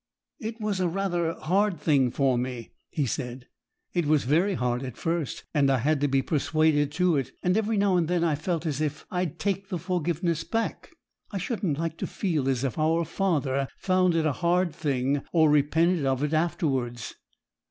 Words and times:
'It 0.39 0.59
was 0.59 0.79
a 0.79 0.87
rather 0.89 1.33
hard 1.35 1.79
thing 1.79 2.09
for 2.09 2.35
me,' 2.35 2.71
he 2.89 3.05
said; 3.05 3.47
'it 3.93 4.07
was 4.07 4.23
very 4.23 4.55
hard 4.55 4.81
at 4.81 4.97
first, 4.97 5.43
and 5.53 5.69
I 5.69 5.77
had 5.77 6.01
to 6.01 6.07
be 6.07 6.23
persuaded 6.23 6.91
to 6.93 7.17
it; 7.17 7.33
and 7.43 7.55
every 7.55 7.77
now 7.77 7.97
and 7.97 8.07
then 8.07 8.23
I 8.23 8.33
felt 8.33 8.65
as 8.65 8.81
if 8.81 9.05
I'd 9.11 9.37
take 9.37 9.69
the 9.69 9.77
forgiveness 9.77 10.43
back. 10.43 10.89
I 11.29 11.37
shouldn't 11.37 11.77
like 11.77 11.97
to 11.97 12.07
feel 12.07 12.49
as 12.49 12.63
if 12.63 12.79
our 12.79 13.05
Father 13.05 13.67
found 13.77 14.15
it 14.15 14.25
a 14.25 14.31
hard 14.41 14.73
thing, 14.73 15.21
or 15.31 15.51
repented 15.51 16.03
of 16.07 16.23
it 16.23 16.33
afterwards.' 16.33 17.13